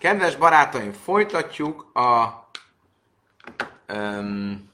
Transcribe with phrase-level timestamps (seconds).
[0.00, 2.48] Kedves barátaim, folytatjuk a
[3.92, 4.72] um,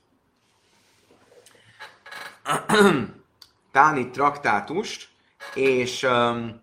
[3.73, 5.09] Táni traktátust,
[5.55, 6.63] és um,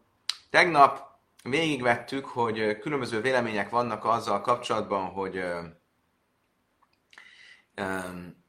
[0.50, 1.02] tegnap
[1.44, 5.44] végigvettük, hogy különböző vélemények vannak azzal kapcsolatban, hogy
[7.78, 8.46] um,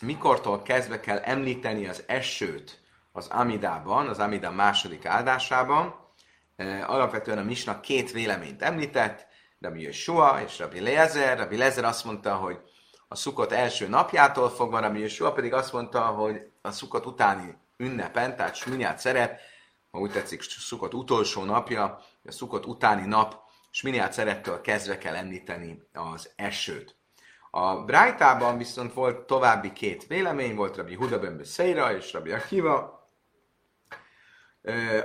[0.00, 2.80] mikortól kezdve kell említeni az esőt
[3.12, 5.94] az Amidában, az Amida második áldásában.
[6.86, 9.25] Alapvetően a Misna két véleményt említett,
[9.60, 11.38] Rabbi Yeshua és Rabbi Lezer.
[11.38, 12.58] Rabbi Lezer azt mondta, hogy
[13.08, 18.36] a szukot első napjától fogva, Rabbi Yeshua pedig azt mondta, hogy a szukot utáni ünnepen,
[18.36, 19.40] tehát Sminiát szeret,
[19.90, 25.82] ha úgy tetszik, szukot utolsó napja, a szukot utáni nap, Sminiát szerettől kezdve kell említeni
[25.92, 26.96] az esőt.
[27.50, 32.95] A Brájtában viszont volt további két vélemény, volt Rabbi Huda ben Szeira és Rabbi Akiva,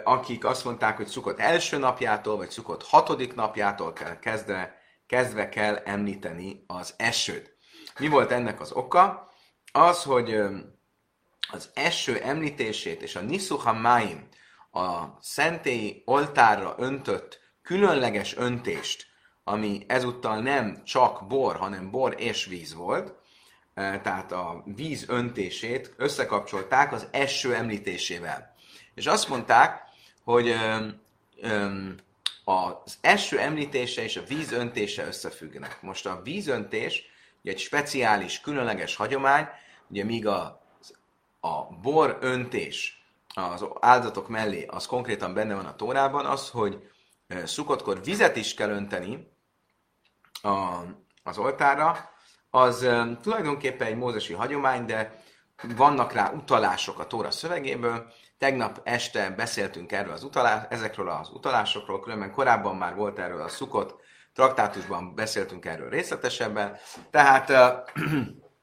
[0.04, 5.76] akik azt mondták, hogy Szukot első napjától, vagy Szukot hatodik napjától kell kezdve, kezdve kell
[5.76, 7.56] említeni az esőt.
[8.00, 9.31] Mi volt ennek az oka?
[9.72, 10.42] Az, hogy
[11.52, 14.28] az eső említését és a Nisuha Maim,
[14.72, 19.06] a szentély oltárra öntött különleges öntést,
[19.44, 23.16] ami ezúttal nem csak bor, hanem bor és víz volt,
[23.73, 28.50] tehát a víz öntését összekapcsolták az eső említésével.
[28.95, 29.84] És azt mondták,
[30.23, 31.02] hogy öm,
[31.42, 31.95] öm,
[32.44, 35.81] az eső említése és a víz öntése összefüggnek.
[35.81, 37.06] Most a vízöntés
[37.42, 39.47] ugye egy speciális, különleges hagyomány,
[39.88, 40.62] ugye míg a,
[41.39, 46.89] a bor öntés az áldozatok mellé, az konkrétan benne van a tórában, az, hogy
[47.45, 49.28] szukotkor vizet is kell önteni
[50.42, 50.80] a,
[51.23, 52.09] az oltára,
[52.50, 52.88] az
[53.22, 55.23] tulajdonképpen egy mózesi hagyomány, de
[55.75, 62.00] vannak rá utalások a Tóra szövegéből, Tegnap este beszéltünk erről az utalás, ezekről az utalásokról,
[62.00, 63.95] különben korábban már volt erről a szukott
[64.34, 66.78] traktátusban beszéltünk erről részletesebben.
[67.12, 67.52] Tehát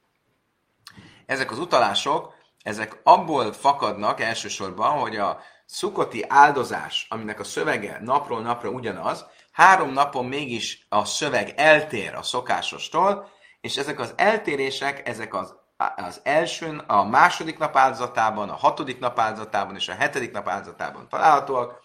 [1.26, 8.40] ezek az utalások, ezek abból fakadnak elsősorban, hogy a szukoti áldozás, aminek a szövege napról
[8.40, 13.28] napra ugyanaz, három napon mégis a szöveg eltér a szokásostól,
[13.60, 15.57] és ezek az eltérések, ezek az
[15.96, 21.08] az első, a második nap áldozatában, a hatodik nap áldozatában és a hetedik nap áldozatában
[21.08, 21.80] találhatóak,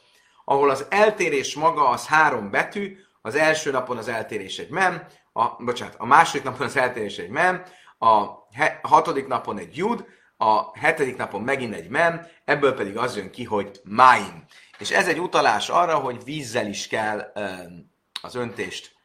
[0.46, 5.64] ahol az eltérés maga az három betű, az első napon az eltérés egy mem, a,
[5.64, 7.64] bocsánat, a második napon az eltérés egy mem,
[8.00, 8.26] a
[8.82, 10.06] hatodik napon egy jud,
[10.38, 14.44] a hetedik napon megint egy mem, ebből pedig az jön ki, hogy máim.
[14.78, 17.32] És ez egy utalás arra, hogy vízzel is kell
[18.22, 18.96] az öntést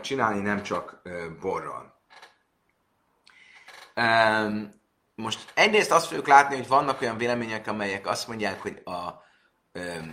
[0.00, 1.02] csinálni, nem csak
[1.40, 1.97] borral.
[3.98, 4.70] Um,
[5.14, 9.08] most egyrészt azt fogjuk látni, hogy vannak olyan vélemények, amelyek azt mondják, hogy a,
[9.78, 10.12] um,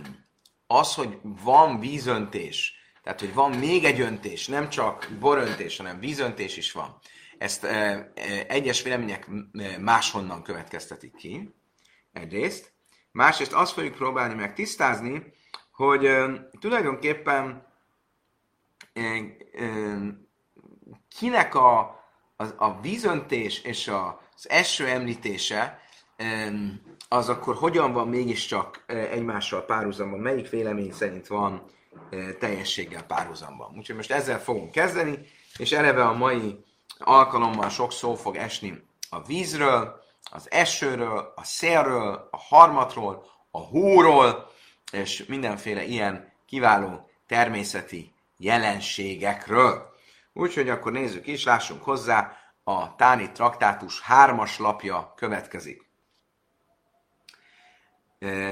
[0.66, 6.56] az, hogy van vízöntés, tehát hogy van még egy öntés, nem csak boröntés, hanem vízöntés
[6.56, 6.98] is van.
[7.38, 8.12] Ezt e,
[8.48, 9.28] egyes vélemények
[9.80, 11.54] máshonnan következtetik ki,
[12.12, 12.72] egyrészt.
[13.10, 15.32] Másrészt azt fogjuk próbálni meg tisztázni,
[15.72, 17.66] hogy e, tulajdonképpen
[18.92, 19.66] e, e,
[21.18, 21.95] kinek a
[22.36, 25.80] az, a vízöntés és az eső említése
[27.08, 31.62] az akkor hogyan van mégiscsak egymással párhuzamban, melyik vélemény szerint van
[32.38, 33.72] teljességgel párhuzamban.
[33.76, 35.18] Úgyhogy most ezzel fogunk kezdeni,
[35.58, 36.64] és eleve a mai
[36.98, 44.50] alkalommal sok szó fog esni a vízről, az esőről, a szélről, a harmatról, a hóról,
[44.92, 49.94] és mindenféle ilyen kiváló természeti jelenségekről.
[50.36, 55.86] Úgyhogy akkor nézzük is, lássunk hozzá, a Táni traktátus hármas lapja következik.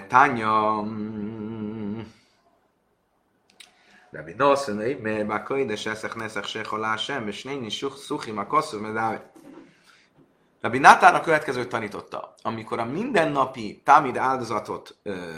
[0.08, 0.84] Tánya...
[4.10, 9.22] Rabbi Nosson, mert már könyves eszek neszek se sem, és néni szuchim a kasszor, mert
[10.60, 12.34] Rabbi Nátán a következőt tanította.
[12.42, 15.32] Amikor a mindennapi támid áldozatot ö,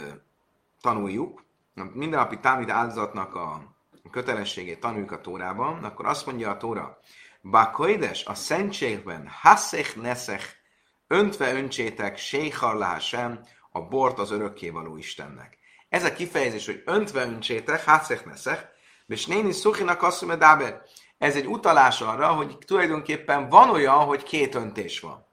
[0.81, 1.43] tanuljuk,
[1.75, 3.76] a mindennapi támid áldozatnak a
[4.09, 6.99] kötelességét tanuljuk a Tórában, akkor azt mondja a Tóra,
[7.41, 10.45] Bakoides, a szentségben, haszech neszech,
[11.07, 13.39] öntve öntsétek, séhar sem,
[13.71, 15.57] a bort az örökkévaló Istennek.
[15.89, 18.63] Ez a kifejezés, hogy öntve öntsétek, haszech neszech,
[19.07, 20.81] és néni szuchinak asszum dáber.
[21.17, 25.25] Ez egy utalás arra, hogy tulajdonképpen van olyan, hogy két öntés van.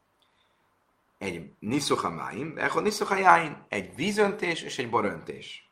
[1.18, 5.63] Egy niszuha máim, niszuha egy vízöntés és egy boröntés.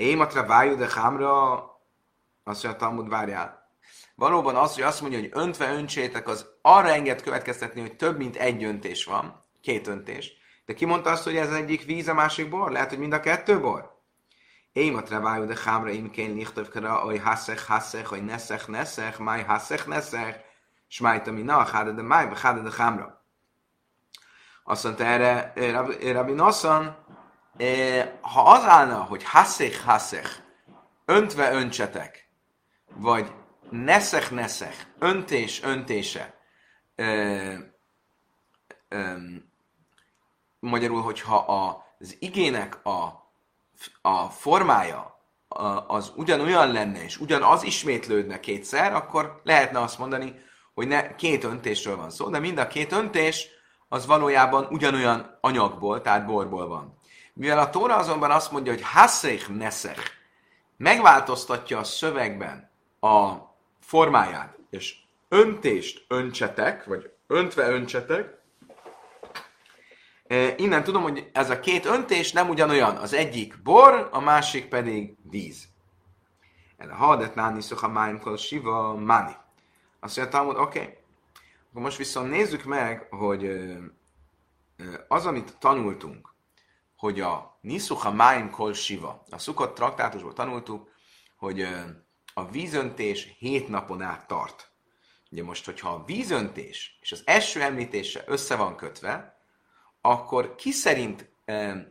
[0.00, 1.52] Ématra vájú de hámra,
[2.44, 3.68] azt mondja Talmud, várjál.
[4.14, 8.36] Valóban az, hogy azt mondja, hogy öntve öntsétek, az arra enged következtetni, hogy több mint
[8.36, 10.32] egy öntés van, két öntés.
[10.64, 12.70] De ki mondta azt, hogy ez egyik víz, a másik bor?
[12.70, 13.98] Lehet, hogy mind a kettő bor?
[14.72, 20.40] Émat revájú de hámra imkén lichtovkara, hogy haszech, haszech, hogy neszech, neszech, máj haszech, neszech,
[20.88, 23.24] smájta mi na, háde de máj, háde de hámra.
[24.64, 25.52] Azt mondta erre
[26.12, 26.96] Rabbi Nosson,
[28.20, 30.30] ha az állna, hogy haszech, haszech,
[31.04, 32.28] öntve öntsetek,
[32.94, 33.32] vagy
[33.70, 36.34] neszech, neszech, öntés, öntése,
[36.94, 37.54] ö,
[38.88, 39.12] ö,
[40.58, 41.36] magyarul, hogyha
[41.98, 43.30] az igének a,
[44.02, 45.18] a formája
[45.86, 50.34] az ugyanolyan lenne, és ugyanaz ismétlődne kétszer, akkor lehetne azt mondani,
[50.74, 53.48] hogy ne, két öntésről van szó, de mind a két öntés
[53.88, 56.99] az valójában ugyanolyan anyagból, tehát borból van.
[57.32, 59.98] Mivel a Tóra azonban azt mondja, hogy hasszék neszek,
[60.76, 63.34] megváltoztatja a szövegben a
[63.80, 64.96] formáját, és
[65.28, 68.38] öntést öntsetek, vagy öntve öntsetek,
[70.56, 72.96] innen tudom, hogy ez a két öntés nem ugyanolyan.
[72.96, 75.68] Az egyik bor, a másik pedig víz.
[76.76, 79.36] El hadet náni szoha máimkol siva mani.
[80.00, 80.80] Azt mondja Talmud, oké.
[80.80, 80.98] Okay.
[81.70, 83.50] Akkor most viszont nézzük meg, hogy
[85.08, 86.34] az, amit tanultunk,
[87.00, 90.90] hogy a Niszuha Máim Kol Siva, a Szukott traktátusból tanultuk,
[91.36, 91.66] hogy
[92.34, 94.70] a vízöntés hét napon át tart.
[95.30, 99.38] Ugye most, hogyha a vízöntés és az első említése össze van kötve,
[100.00, 101.86] akkor ki szerint e,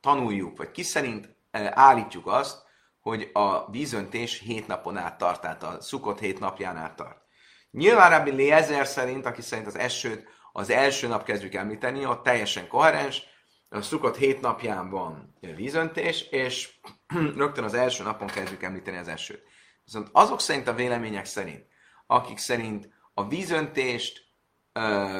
[0.00, 2.62] tanuljuk, vagy ki szerint e, állítjuk azt,
[3.00, 7.22] hogy a vízöntés hét napon át tart, tehát a szukott hét napján át tart.
[7.70, 12.68] Nyilván Rabbi Lézer szerint, aki szerint az esőt az első nap kezdjük említeni, ott teljesen
[12.68, 13.30] koherens,
[13.72, 16.74] a szukott hét napján van vízöntés, és
[17.36, 19.42] rögtön az első napon kezdjük említeni az esőt.
[19.84, 21.66] Viszont azok szerint a vélemények szerint,
[22.06, 24.24] akik szerint a vízöntést
[24.72, 25.18] ö,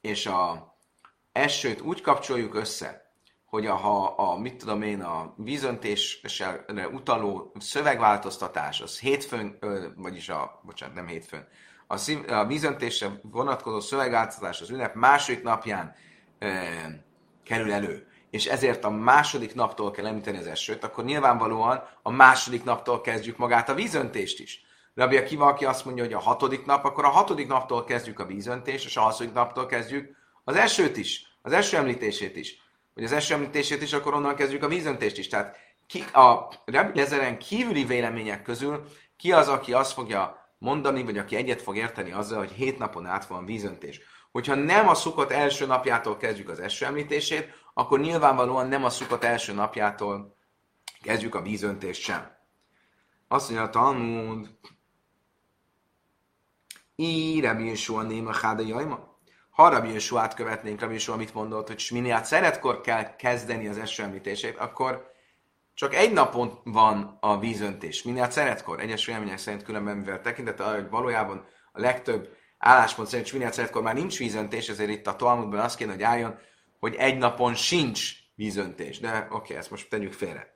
[0.00, 0.72] és a
[1.32, 8.80] esőt úgy kapcsoljuk össze, hogy a, ha a, mit tudom én, a vízöntésre utaló szövegváltoztatás,
[8.80, 9.58] az hétfőn,
[9.96, 11.48] vagyis a, bocsánat, nem hétfőn,
[11.86, 15.94] a, szív, a vízöntésre vonatkozó szövegváltoztatás az ünnep második napján
[16.38, 17.10] e,
[17.52, 22.64] kerül elő, és ezért a második naptól kell említeni az esőt, akkor nyilvánvalóan a második
[22.64, 24.64] naptól kezdjük magát a vízöntést is.
[24.94, 28.26] Rabbi Akiva, aki azt mondja, hogy a hatodik nap, akkor a hatodik naptól kezdjük a
[28.26, 32.60] vízöntést, és a hatodik naptól kezdjük az esőt is, az eső említését is.
[32.94, 35.28] Vagy az eső említését is, akkor onnan kezdjük a vízöntést is.
[35.28, 35.56] Tehát
[35.86, 38.84] ki, a Rabbi Lezeren kívüli vélemények közül
[39.16, 43.06] ki az, aki azt fogja mondani, vagy aki egyet fog érteni azzal, hogy hét napon
[43.06, 44.00] át van vízöntés.
[44.32, 49.24] Hogyha nem a szukott első napjától kezdjük az eső említését, akkor nyilvánvalóan nem a szukott
[49.24, 50.36] első napjától
[51.02, 52.36] kezdjük a vízöntést sem.
[53.28, 54.48] Azt mondja a Talmud,
[56.94, 59.18] Í, Rabbi Yeshua néma háda jajma.
[59.50, 64.02] Ha Rabbi Yeshua-t követnénk, Rabbi Yeshua mit mondott, hogy Sminiát szeretkor kell kezdeni az eső
[64.02, 65.10] említését, akkor
[65.74, 68.02] csak egy napon van a vízöntés.
[68.02, 73.32] Minél szeretkor, egyes vélemények szerint különben, mivel tekintete arra, hogy valójában a legtöbb álláspont szerint
[73.32, 76.38] minél szeretkor már nincs vízöntés, ezért itt a Talmudban azt kéne, hogy álljon,
[76.80, 79.00] hogy egy napon sincs vízöntés.
[79.00, 80.54] De oké, okay, ezt most tegyük félre.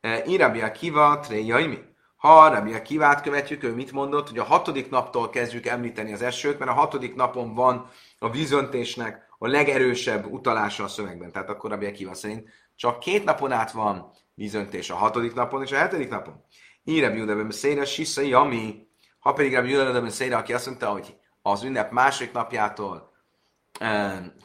[0.00, 1.78] E, Irabia kiva, jaimi.
[2.16, 6.58] Ha Rabia kivát követjük, ő mit mondott, hogy a hatodik naptól kezdjük említeni az esőt,
[6.58, 11.32] mert a hatodik napon van a vízöntésnek a legerősebb utalása a szövegben.
[11.32, 15.72] Tehát akkor Rabia kiva szerint csak két napon át van vízöntés a hatodik napon és
[15.72, 16.44] a hetedik napon.
[16.84, 18.86] Így Rabbi Judeben Széra, Sisza, ami,
[19.18, 21.17] ha pedig Rabbi Judeben Széra, aki azt mondta, hogy
[21.50, 23.12] az ünnep második napjától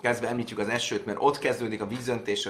[0.01, 2.50] kezdve említjük az esőt, mert ott kezdődik a vízöntés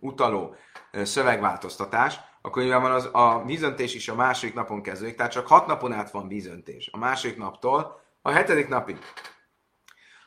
[0.00, 0.54] utaló
[0.92, 5.92] szövegváltoztatás, akkor nyilván az, a vízöntés is a második napon kezdődik, tehát csak hat napon
[5.92, 6.88] át van vízöntés.
[6.92, 8.98] A második naptól a hetedik napig.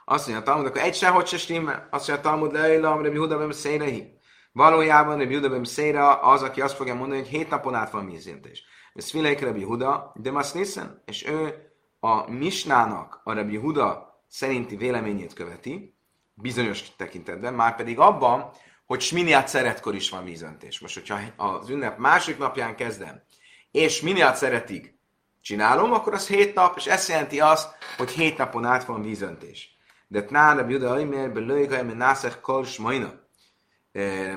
[0.06, 1.88] Azt mondja a Talmud, akkor egy sehogy se stimmel.
[1.92, 4.20] Azt mondja a Talmud, leila, Rabbi Huda Szérehi.
[4.52, 8.64] Valójában Rabbi Huda Széra az, aki azt fogja mondani, hogy hét napon át van vízöntés.
[8.94, 11.73] Ez Fileik Rabbi Huda, de Masnissen, és ő
[12.04, 15.96] a Misnának, a Rabbi Huda szerinti véleményét követi,
[16.34, 18.52] bizonyos tekintetben, már pedig abban,
[18.86, 20.80] hogy Sminiát szeretkor is van vízöntés.
[20.80, 23.24] Most, hogyha az ünnep másik napján kezdem,
[23.72, 24.96] és Sminiát szeretig
[25.42, 29.78] csinálom, akkor az hét nap, és ez jelenti azt, hogy hét napon át van vízöntés.
[30.08, 33.14] De tnán a Juda Aimer, belőjga, mert nászek kol smajna.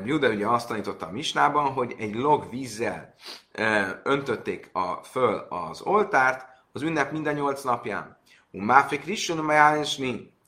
[0.04, 3.14] Juda ugye azt tanította a Misnában, hogy egy log vízzel
[4.02, 8.18] öntötték a, föl az oltárt az ünnep minden nyolc napján.
[8.50, 9.85] Máfik Rishon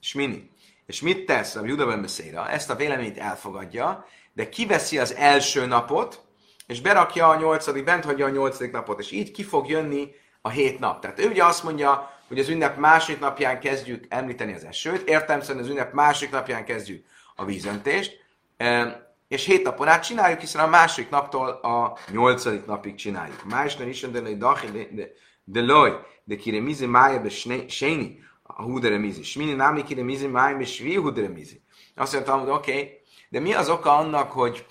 [0.01, 0.51] Smini.
[0.87, 2.49] És mit tesz a Juda Beszéra?
[2.49, 6.25] Ezt a véleményt elfogadja, de kiveszi az első napot,
[6.67, 10.09] és berakja a nyolcadik, bent hagyja a nyolcadik napot, és így ki fog jönni
[10.41, 11.01] a hét nap.
[11.01, 15.41] Tehát ő ugye azt mondja, hogy az ünnep másik napján kezdjük említeni az esőt, értem
[15.41, 18.25] szerint az ünnep másik napján kezdjük a vízöntést,
[19.29, 23.45] és hét napon át csináljuk, hiszen a másik naptól a nyolcadik napig csináljuk.
[23.45, 24.21] Májsner is de
[25.51, 25.93] de loj,
[26.25, 27.29] de kire mizi mája be
[27.69, 29.23] séni, a húdere mizi.
[29.23, 31.63] Smini námi kire mizi mája be svi húdere mizi.
[31.97, 34.67] Azt mondtam, hogy oké, okay, de mi az oka annak, hogy,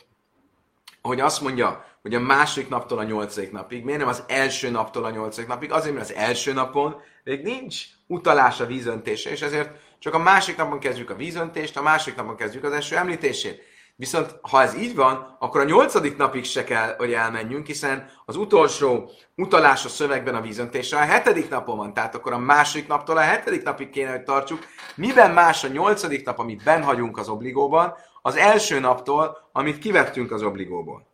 [1.02, 5.06] hogy azt mondja, hogy a második naptól a nyolcadik napig, miért nem az első naptól
[5.06, 5.72] a nyolcadik napig?
[5.72, 10.58] Azért, mert az első napon még nincs utalás a vízöntése, és ezért csak a másik
[10.58, 13.62] napon kezdjük a vízöntést, a másik napon kezdjük az első említését.
[14.00, 18.36] Viszont ha ez így van, akkor a nyolcadik napig se kell, hogy elmenjünk, hiszen az
[18.36, 23.18] utolsó utalás a szövegben a vízöntésre a hetedik napon van, tehát akkor a másik naptól
[23.18, 24.66] a hetedik napig kéne, hogy tartsuk.
[24.96, 30.44] Miben más a nyolcadik nap, amit benhagyunk az obligóban, az első naptól, amit kivettünk az
[30.44, 31.08] obligóból.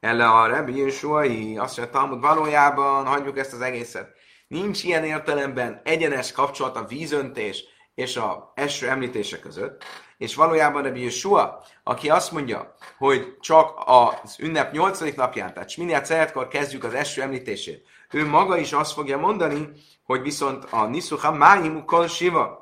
[0.00, 4.12] Elle a Rebbi Jésuai, azt mondja, Talmud, valójában hagyjuk ezt az egészet.
[4.48, 7.64] Nincs ilyen értelemben egyenes kapcsolat a vízöntés
[8.00, 9.84] és a eső említése között,
[10.18, 15.14] és valójában Rebbi Yeshua, aki azt mondja, hogy csak az ünnep 8.
[15.14, 19.68] napján, tehát Sminiát Szeretkor kezdjük az eső említését, ő maga is azt fogja mondani,
[20.04, 22.58] hogy viszont a Nisuha Máimu Kol Shiva,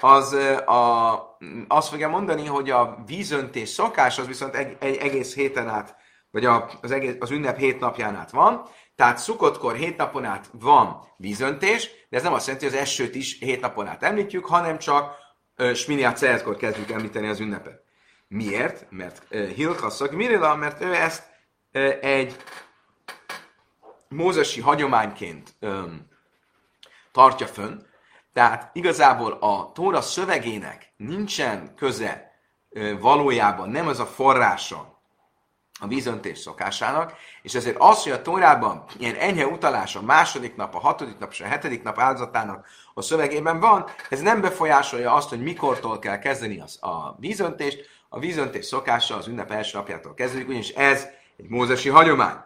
[0.00, 0.32] az
[0.66, 1.38] a,
[1.68, 5.96] azt fogja mondani, hogy a vízöntés szokás az viszont egy, egy egész héten át,
[6.30, 11.00] vagy az, egész, az ünnep hét napján át van, tehát szukottkor hét napon át van
[11.16, 14.78] vízöntés, de ez nem azt jelenti, hogy az esőt is hét napon át említjük, hanem
[14.78, 15.16] csak
[15.74, 17.82] Sminiát Szeretkor kezdjük említeni az ünnepet.
[18.28, 18.86] Miért?
[18.90, 21.32] Mert Hilkasszak Mirila, mert ő ezt
[22.00, 22.36] egy
[24.08, 25.56] mózesi hagyományként
[27.12, 27.78] tartja fönn,
[28.32, 32.32] tehát igazából a Tóra szövegének nincsen köze
[33.00, 34.93] valójában, nem az a forrása
[35.80, 40.74] a vízöntés szokásának, és ezért az, hogy a Tórában ilyen enyhe utalás a második nap,
[40.74, 45.28] a hatodik nap és a hetedik nap áldozatának a szövegében van, ez nem befolyásolja azt,
[45.28, 47.92] hogy mikortól kell kezdeni az, a vízöntést.
[48.08, 52.36] A vízöntés szokása az ünnep első napjától kezdődik, ugyanis ez egy mózesi hagyomány.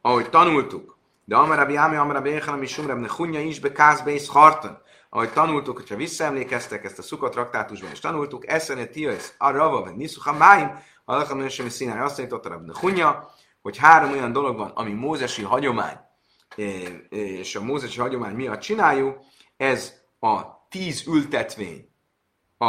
[0.00, 4.78] Ahogy tanultuk, de Amarabi Ámi, Amarabi Échalem és Sumrem Hunja is be Kázbe és Harton.
[5.10, 10.32] Ahogy tanultuk, hogyha visszaemlékeztek ezt a szukott traktátusban, és tanultuk, Eszene Tiasz, Arava, vagy Niszuha
[10.32, 13.30] Máim, Alakam Nősemi Színáj azt tanította Rabbi Hunya,
[13.62, 15.98] hogy három olyan dolog van, ami mózesi hagyomány,
[17.08, 19.18] és a mózesi hagyomány miatt csináljuk,
[19.56, 21.88] ez a tíz ültetvény,
[22.58, 22.66] a,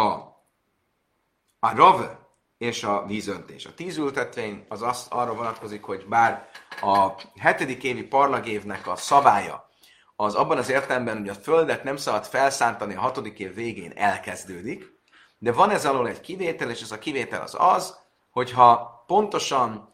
[1.60, 2.20] a rave
[2.58, 3.65] és a vízöntés.
[3.65, 6.50] A tíz ültetvény az azt arra vonatkozik, hogy bár
[6.82, 9.70] a hetedik évi parlagévnek a szabálya
[10.15, 14.94] az abban az értelemben, hogy a földet nem szabad felszántani a hatodik év végén elkezdődik,
[15.38, 17.98] de van ez alól egy kivétel, és ez a kivétel az az,
[18.36, 19.89] hogyha pontosan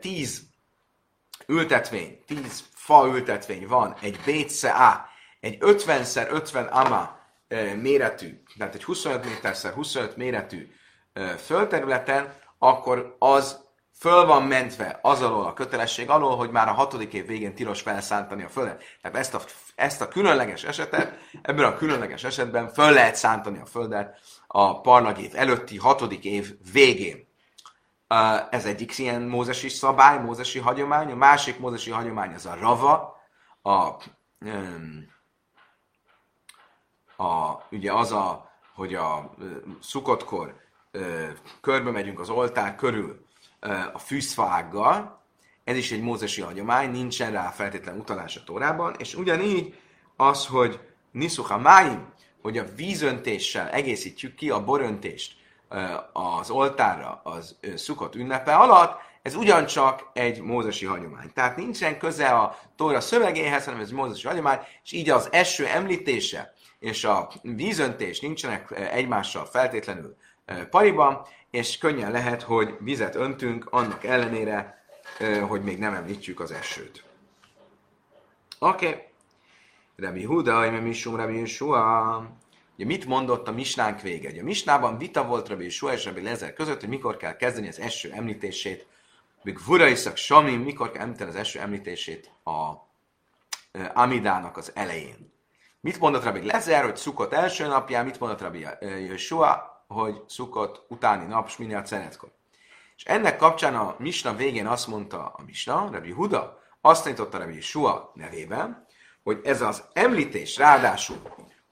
[0.00, 5.08] 10 e, ültetvény, 10 fa ültetvény van egy BCA,
[5.40, 10.68] egy 50x50 ama e, méretű, tehát egy 25 méterszer 25 méretű
[11.12, 13.64] e, földterületen, akkor az
[13.98, 17.80] föl van mentve az alól a kötelesség alól, hogy már a hatodik év végén tilos
[17.80, 18.84] felszántani a földet.
[19.02, 19.40] Tehát ezt a,
[19.74, 25.30] ezt a különleges esetet, ebben a különleges esetben föl lehet szántani a földet a parlagév
[25.34, 27.23] előtti hatodik év végén.
[28.50, 31.10] Ez egyik ilyen mózesi szabály, mózesi hagyomány.
[31.10, 33.22] A másik mózesi hagyomány az a rava,
[33.62, 33.70] a,
[37.22, 39.34] a, ugye az a, hogy a
[39.80, 40.54] szukottkor
[41.60, 43.26] körbe megyünk az oltár körül
[43.92, 45.22] a fűszfaággal,
[45.64, 49.78] ez is egy mózesi hagyomány, nincsen rá feltétlen utalás a Tórában, és ugyanígy
[50.16, 50.80] az, hogy
[51.10, 55.36] Nisuha Máim, hogy a vízöntéssel egészítjük ki a boröntést,
[56.12, 61.32] az oltárra az szukott ünnepe alatt, ez ugyancsak egy mózesi hagyomány.
[61.32, 66.54] Tehát nincsen köze a Tóra szövegéhez, hanem ez mózesi hagyomány, és így az eső említése
[66.78, 70.16] és a vízöntés nincsenek egymással feltétlenül
[70.70, 74.84] pariban, és könnyen lehet, hogy vizet öntünk annak ellenére,
[75.48, 77.04] hogy még nem említjük az esőt.
[78.58, 78.86] Oké.
[78.86, 79.02] Okay.
[79.96, 82.26] Rabbi Huda, Ime Misum, Rabbi Yeshua.
[82.74, 84.28] Ugye mit mondott a misnánk vége?
[84.28, 87.68] Ugye a misnában vita volt Rabbi Sua és Rabbi Lezer között, hogy mikor kell kezdeni
[87.68, 88.86] az eső említését,
[89.42, 92.72] még Vuraiszak Samim, mikor kell említeni az eső említését a
[93.94, 95.32] Amidának az elején.
[95.80, 98.66] Mit mondott Rabbi Lezer, hogy szukott első napján, mit mondott Rabbi
[99.16, 102.32] Sua, hogy szukott utáni nap, Sminiat Szenetkor.
[102.96, 107.60] És ennek kapcsán a misna végén azt mondta a misna, Rabbi Huda, azt tanította Rabbi
[107.60, 108.86] Sua nevében,
[109.22, 111.20] hogy ez az említés ráadásul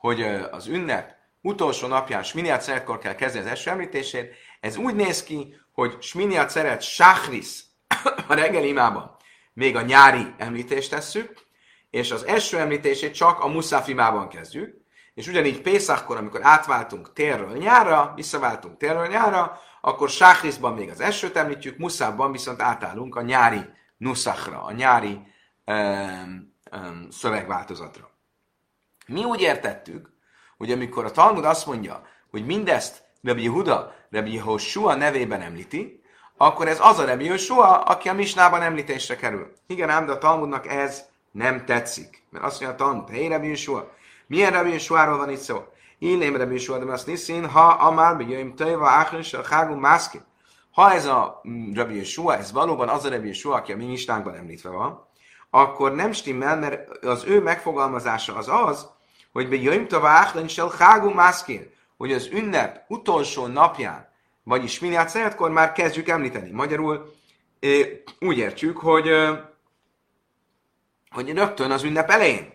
[0.03, 5.23] hogy az ünnep utolsó napján Sminiát Szeretkor kell kezdeni az első említését, ez úgy néz
[5.23, 7.65] ki, hogy Sminiát Szeret Sáhris
[8.29, 9.17] a reggel imában
[9.53, 11.47] még a nyári említést tesszük,
[11.91, 14.77] és az első említését csak a Muszafimában kezdjük,
[15.15, 21.37] és ugyanígy Pészakkor, amikor átváltunk térről nyára, visszaváltunk térről nyára, akkor Sáhriszban még az esőt
[21.37, 23.61] említjük, Muszában viszont átállunk a nyári
[23.97, 25.21] nuszakra, a nyári
[25.67, 28.12] um, um, szövegváltozatra.
[29.13, 30.09] Mi úgy értettük,
[30.57, 36.03] hogy amikor a Talmud azt mondja, hogy mindezt Rabbi Huda, Rabbi Yehoshua nevében említi,
[36.37, 39.53] akkor ez az a Rabbi Yehoshua, aki a Misnában említésre kerül.
[39.67, 42.23] Igen, ám, de a Talmudnak ez nem tetszik.
[42.31, 43.93] Mert azt mondja a Talmud, hé Rabbi Yehoshua,
[44.27, 45.65] milyen Rabbi Yeshuáról van itt szó?
[45.99, 50.21] Illém Rabbi Yeshua, de azt niszin, ha amár bejöjjön tejva áhris a hágú mászki.
[50.71, 53.97] Ha ez a mm, Rabbi Yeshua, ez valóban az a Rabbi Yeshua, aki a mi
[54.09, 55.07] említve van,
[55.51, 58.91] akkor nem stimmel, mert az ő megfogalmazása az az,
[59.33, 64.09] hogy be jöjjön tava áhris a hágú mászki, hogy az ünnep utolsó napján,
[64.43, 66.51] vagyis minél szeretkor már kezdjük említeni.
[66.51, 67.13] Magyarul
[68.21, 69.11] úgy értjük, hogy,
[71.11, 72.53] hogy rögtön az ünnep elején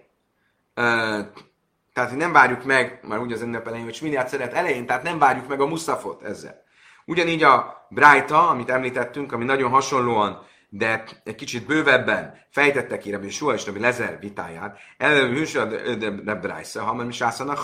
[1.98, 5.20] tehát, nem várjuk meg, már úgy az ünnep elején, hogy Sminiát szeret elején, tehát nem
[5.20, 6.64] várjuk meg a muszafot ezzel.
[7.06, 13.30] Ugyanígy a Brájta, amit említettünk, ami nagyon hasonlóan, de egy kicsit bővebben fejtette ki Rabbi
[13.30, 15.48] Sua és Rabbi Lezer vitáját, előbb
[16.24, 17.56] de Brájsza, ha nem sászana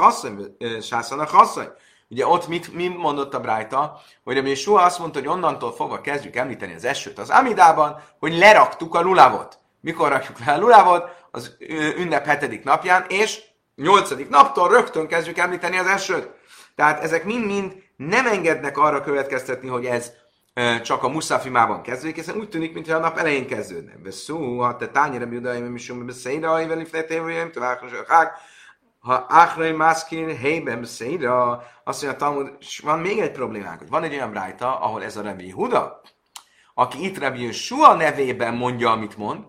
[1.26, 1.70] hasszony.
[2.10, 6.02] Ugye ott mit, mi mondott a Brájta, hogy Rabbi Sua azt mondta, hogy onnantól fogva
[6.02, 9.60] kezdjük említeni az esőt az Amidában, hogy leraktuk a lulavot.
[9.82, 11.26] Mikor rakjuk le a lulavot?
[11.32, 11.56] Az
[11.98, 13.44] ünnep hetedik napján, és
[13.76, 16.30] nyolcadik naptól rögtön kezdjük említeni az esőt.
[16.76, 20.12] Tehát ezek mind-mind nem engednek arra következtetni, hogy ez
[20.84, 23.98] csak a muszafimában kezdődik, hiszen úgy tűnik, mintha a nap elején kezdődne.
[24.04, 27.52] Beszó, ha te tányira mi odaim, is jön beszédre, ha éven ifletévőjem,
[29.00, 34.14] ha Achrai Maszkin helyben beszédra, azt mondja, Talmud, van még egy problémánk, hogy van egy
[34.14, 36.02] olyan rájta, ahol ez a Rabbi Huda,
[36.74, 39.46] aki itt Rabbi Sua nevében mondja, amit mond,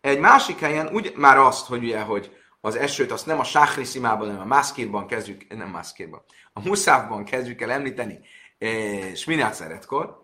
[0.00, 3.84] egy másik helyen úgy már azt, hogy ugye, hogy az esőt azt nem a Sáhri
[3.84, 8.18] szimában, hanem a Mászkírban kezdjük, nem Mászkírban, a Muszávban kezdjük el említeni
[8.58, 8.68] e,
[9.14, 10.19] Sminát szeretkor.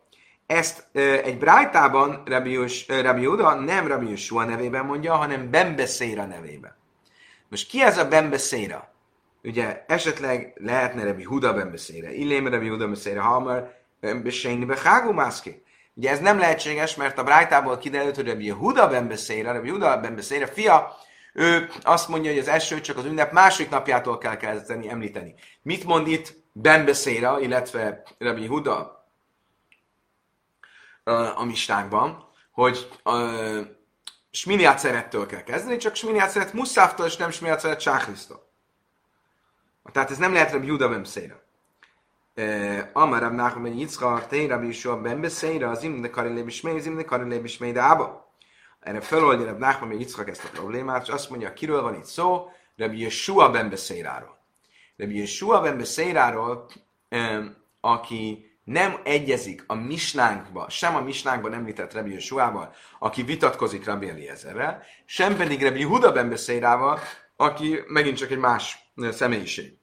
[0.46, 6.76] Ezt egy Brájtában Rabbi, e, Rabbi Uda nem Rabbi Yeshua nevében mondja, hanem Bembeszéra nevében.
[7.48, 8.94] Most ki ez a Bembeszéra?
[9.42, 15.62] Ugye esetleg lehetne Rabbi Huda Bembeszéra, Illém Rabbi Huda Bembeszéra, Hamar Bembeszéni Behágú Mászki.
[15.94, 20.46] Ugye ez nem lehetséges, mert a Brájtából kiderült, hogy Rabbi Huda Bembeszéra, Rabbi Huda Bembeszéra
[20.46, 20.96] fia
[21.38, 25.34] ő azt mondja, hogy az eső csak az ünnep másik napjától kell kezdeni említeni.
[25.62, 28.95] Mit mond itt Ben Beszéra, illetve Rabbi Huda
[31.14, 33.66] a mistákban, hogy uh,
[34.30, 38.46] Sminiát szerettől kell kezdeni, csak Sminiát szeret Muszáftól, és nem Sminiát szeret Sáhrisztól.
[39.92, 41.44] Tehát ez nem lehet Rabbi Huda Ben Beszéra.
[42.92, 46.86] Amar Rab Nachman ben Yitzchak, Tei Rabbi Yishua ben Beszéra, az imde kari lébi az
[46.86, 48.34] imde kari lébi de ába.
[48.80, 52.04] Erre feloldja Reb Nachman még Yitzchak ezt a problémát, és azt mondja, kiről van itt
[52.04, 52.48] szó?
[52.76, 54.38] Rabbi Yeshua ben Beszéráról.
[54.96, 56.70] Rabbi Yeshua ben Beszéráról,
[57.80, 64.82] aki nem egyezik a misnánkba, sem a misnánkban említett Rabbi Yeshuával, aki vitatkozik Rabbi Eliezerrel,
[65.04, 67.00] sem pedig Rabbi Huda ben Beszérával,
[67.36, 68.78] aki megint csak egy más
[69.10, 69.76] személyiség.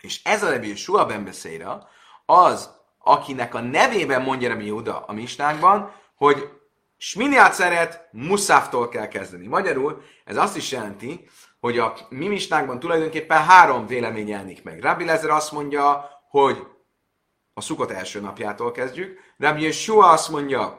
[0.00, 1.88] És ez a Rabbi Yeshua ben Beszéra
[2.26, 6.48] az, akinek a nevében mondja Rabbi Huda a misnánkban, hogy
[6.96, 9.46] Sminiát szeret, muszáftól kell kezdeni.
[9.46, 11.28] Magyarul ez azt is jelenti,
[11.60, 14.82] hogy a mi misnákban tulajdonképpen három vélemény jelenik meg.
[14.82, 16.66] Rabbi Lezer azt mondja, hogy
[17.54, 20.78] a szukot első napjától kezdjük, Rabbi Yeshua azt mondja,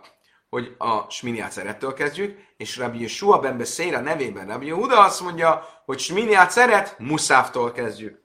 [0.50, 5.68] hogy a Sminiát szerettől kezdjük, és Rabbi Yeshua ben Beszéra nevében Rabbi Yehuda azt mondja,
[5.86, 8.24] hogy Sminiát szeret, muszáftól kezdjük.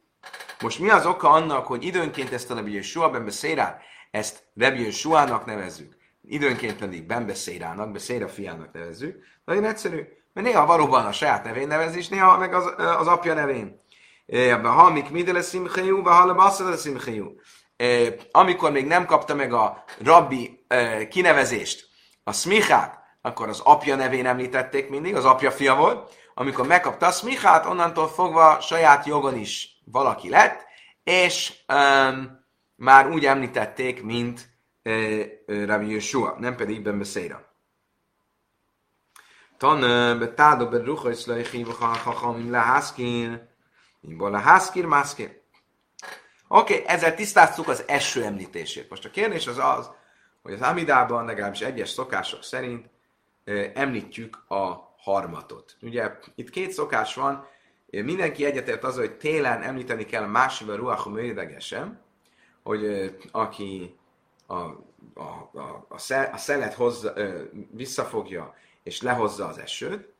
[0.61, 3.79] Most mi az oka annak, hogy időnként ezt a Rabbi Yeshua ben Beszéra,
[4.11, 9.25] ezt Rabbi Yeshua-nak nevezzük, időnként pedig Ben Beszérának, Beszéra fiának nevezzük.
[9.45, 13.35] Nagyon egyszerű, mert néha valóban a saját nevén nevez is, néha meg az, az apja
[13.35, 13.81] nevén.
[14.63, 17.35] Ha mik midele szimchejú, ha le basszele szimchejú.
[18.31, 20.67] Amikor még nem kapta meg a rabbi
[21.09, 21.89] kinevezést,
[22.25, 26.15] a smichát, akkor az apja nevén említették mindig, az apja fia volt.
[26.35, 30.65] Amikor megkapta a smichát, onnantól fogva saját jogon is valaki lett,
[31.05, 32.45] és um,
[32.77, 34.49] már úgy említették, mint
[35.47, 37.49] Rabbi Yeshua, nem pedig Ibn Beszéra.
[39.59, 39.81] Tan
[40.19, 43.43] betádo be rucha is leichi vachachamim lehászkir,
[44.01, 45.40] imba lehászkir mászkir.
[46.53, 48.91] Oké, okay, ezzel tisztáztuk az eső említését.
[48.91, 49.91] Most a kérdés az az,
[50.43, 52.89] hogy az Amidában legalábbis egyes szokások szerint
[53.75, 55.77] említjük a harmatot.
[55.83, 57.47] Ugye itt két szokás van,
[57.91, 62.01] mindenki egyetért az, hogy télen említeni kell másival ruachom érdegesen,
[62.63, 63.97] hogy aki
[64.47, 67.15] a, a, a, a, szel, a szelet hozza,
[67.71, 70.13] visszafogja és lehozza az esőt.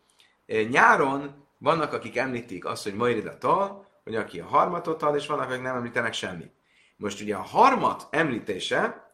[0.47, 5.27] Nyáron vannak, akik említik azt, hogy majd a tal, hogy aki a harmatot ad, és
[5.27, 6.53] vannak, akik nem említenek semmit.
[6.97, 9.11] Most ugye a harmat említése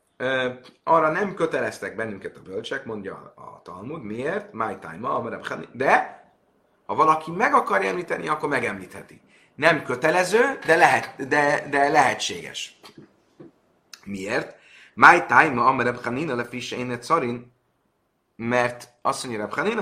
[0.85, 4.03] arra nem köteleztek bennünket a bölcsek, mondja a Talmud.
[4.03, 4.53] Miért?
[4.53, 6.25] My time, de
[6.87, 9.21] ha valaki meg akarja említeni, akkor megemlítheti.
[9.55, 12.81] Nem kötelező, de, lehet, de, de lehetséges.
[14.05, 14.57] Miért?
[14.95, 17.53] My time, amerebb Hanina lefisse én szarin,
[18.37, 19.79] mert azt mondja Reb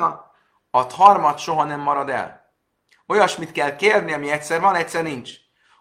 [0.70, 2.43] a harmad soha nem marad el.
[3.06, 5.32] Olyasmit kell kérni, ami egyszer van, egyszer nincs.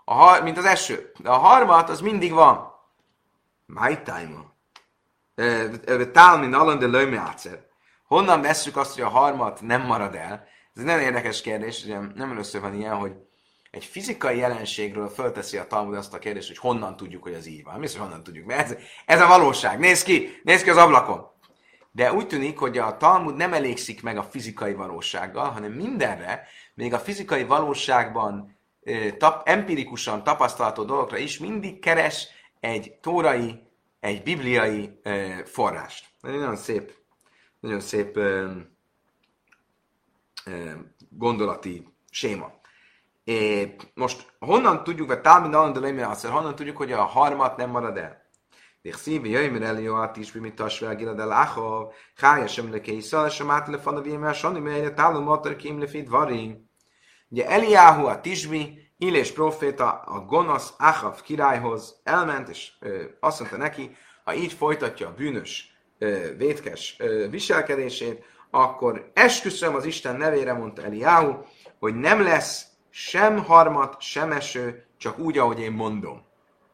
[0.05, 1.11] A har, mint az eső.
[1.17, 2.71] De a harmat, az mindig van.
[3.65, 4.51] My time.
[6.11, 7.35] Tálmin alan de lőme
[8.07, 10.47] Honnan vesszük azt, hogy a harmat nem marad el?
[10.75, 13.11] Ez egy nagyon érdekes kérdés, ugye nem először van ilyen, hogy
[13.71, 17.63] egy fizikai jelenségről fölteszi a Talmud azt a kérdést, hogy honnan tudjuk, hogy az így
[17.63, 17.79] van.
[17.79, 18.45] Mi hogy honnan tudjuk?
[18.45, 19.79] Mert ez, ez a valóság.
[19.79, 21.31] Nézd ki, nézd ki az ablakon.
[21.91, 26.93] De úgy tűnik, hogy a Talmud nem elégszik meg a fizikai valósággal, hanem mindenre, még
[26.93, 28.57] a fizikai valóságban
[29.17, 32.27] tap, empirikusan tapasztalható dolgokra is mindig keres
[32.59, 33.61] egy tórai,
[33.99, 34.99] egy bibliai
[35.45, 36.05] forrást.
[36.21, 36.93] Nagyon szép,
[37.59, 38.19] nagyon szép
[41.09, 42.51] gondolati séma.
[43.23, 45.53] É, most honnan tudjuk, vagy Talmud
[46.23, 48.22] honnan tudjuk, hogy a harmat nem marad el?
[51.15, 55.79] Lácha, Hája sem le készal, sem át le fana véme, Sani, melyre tálom matar kém
[55.79, 56.69] le fit varin.
[57.29, 63.57] Ugye Eliáhu a Tisbi, Illés proféta a gonosz Achav királyhoz elment, és ö, azt mondta
[63.57, 70.53] neki, ha így folytatja a bűnös, ö, vétkes ö, viselkedését, akkor esküszöm az Isten nevére,
[70.53, 71.33] mondta Eliáhu,
[71.79, 76.25] hogy nem lesz sem harmat, sem eső, csak úgy, ahogy én mondom.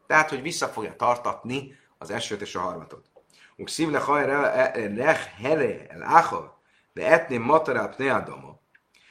[0.08, 3.06] Tehát, hogy vissza fogja tartatni az esőt és a harmatot.
[3.56, 6.44] Uk szívle hajrech here el áchav,
[6.94, 8.56] de etném mataráp neadamo.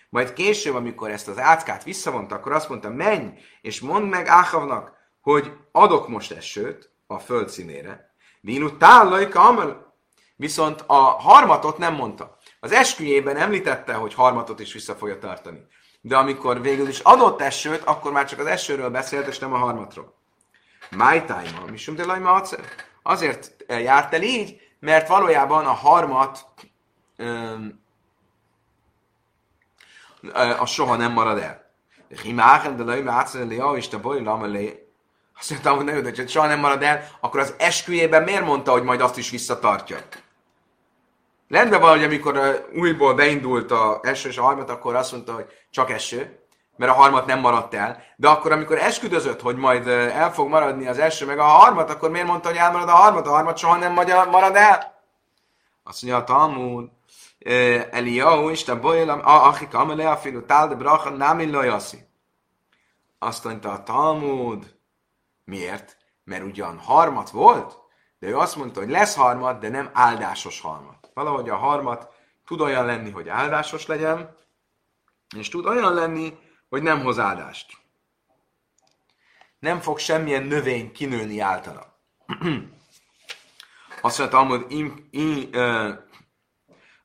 [0.09, 3.29] Majd később, amikor ezt az áckát visszavonta, akkor azt mondta, menj,
[3.61, 8.15] és mondd meg Áhavnak, hogy adok most esőt a föld színére.
[8.41, 8.69] Vínu
[9.33, 9.95] amel.
[10.37, 12.39] Viszont a harmatot nem mondta.
[12.61, 15.67] Az esküjében említette, hogy harmatot is vissza fogja tartani.
[16.01, 19.59] De amikor végül is adott esőt, akkor már csak az esőről beszélt, és nem a
[19.59, 20.18] harmatról.
[20.91, 22.43] My time, misum de lajma
[23.03, 26.47] Azért járt el így, mert valójában a harmat
[27.17, 27.81] öm,
[30.59, 31.71] a soha nem marad el.
[32.23, 34.89] Himáchen de lajma acel, és te boj lamelé.
[35.39, 38.83] Azt mondtam, hogy ne hogy soha nem marad el, akkor az esküjében miért mondta, hogy
[38.83, 39.99] majd azt is visszatartja?
[41.49, 45.33] Rendben van, hogy amikor uh, újból beindult a eső és a harmat, akkor azt mondta,
[45.33, 46.48] hogy csak eső,
[46.79, 48.03] mert a harmat nem maradt el.
[48.17, 52.11] De akkor, amikor esküdözött, hogy majd el fog maradni az eső, meg a harmat, akkor
[52.11, 53.27] miért mondta, hogy elmarad a harmat?
[53.27, 53.93] A harmat soha nem
[54.31, 54.97] marad el?
[55.83, 56.89] Azt mondja a Talmud,
[57.91, 62.07] Eliyahu, Isten bolylam, achik amele a filu, tál de bracha, nem illajaszi.
[63.19, 64.75] Azt mondta a Talmud,
[65.45, 65.97] miért?
[66.25, 67.79] Mert ugyan harmat volt,
[68.19, 71.11] de ő azt mondta, hogy lesz harmat, de nem áldásos harmat.
[71.15, 72.09] Valahogy a harmat
[72.47, 74.37] tud olyan lenni, hogy áldásos legyen,
[75.37, 77.73] és tud olyan lenni, hogy nem hoz áldást.
[79.59, 81.99] Nem fog semmilyen növény kinőni általa.
[84.01, 85.89] Azt mondta, hogy im, im, uh,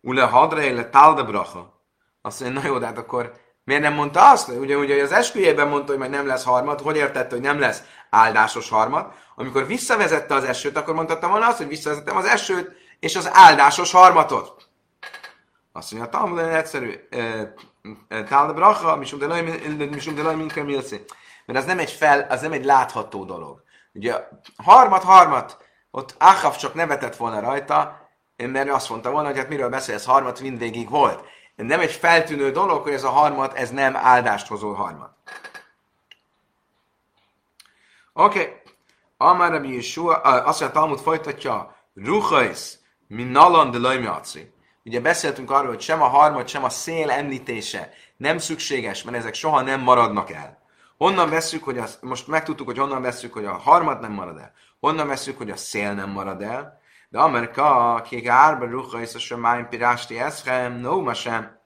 [0.02, 1.82] ule hadre, le talde bracha.
[2.22, 4.48] Azt mondja, na jó, de hát akkor miért nem mondta azt?
[4.48, 7.84] Ugye, ugye az esküjében mondta, hogy majd nem lesz harmat, hogy értette, hogy nem lesz
[8.10, 9.14] áldásos harmat.
[9.36, 13.92] Amikor visszavezette az esőt, akkor mondhatta volna azt, hogy visszavezettem az esőt, és az áldásos
[13.92, 14.70] harmatot.
[15.72, 17.08] Azt mondja, Talmud egyszerű.
[18.08, 19.28] Tál bracha, misum de
[20.24, 20.64] laj, mint kell
[21.46, 23.64] Mert az nem egy fel, az nem egy látható dolog.
[23.94, 25.58] Ugye harmat, harmat,
[25.92, 30.40] ott Achav csak nevetett volna rajta, mert azt mondta volna, hogy hát miről beszélsz, harmat
[30.40, 31.26] mindvégig volt.
[31.56, 35.12] Nem egy feltűnő dolog, hogy ez a harmat, ez nem áldást hozó harmat.
[38.14, 38.40] Oké.
[38.40, 38.62] Okay.
[39.18, 44.53] Amár Rabbi Yeshua, azt mondja, Talmud folytatja, Ruchais, Minalan de Lajmiaci.
[44.86, 49.34] Ugye beszéltünk arról, hogy sem a harmad, sem a szél említése nem szükséges, mert ezek
[49.34, 50.62] soha nem maradnak el.
[50.98, 54.54] Honnan veszük, hogy az, most megtudtuk, hogy honnan veszük, hogy a harmad nem marad el.
[54.80, 56.82] Honnan veszük, hogy a szél nem marad el.
[57.10, 61.62] De Amerika, akik árba ruha és a semáim pirásti eszhem, no sem.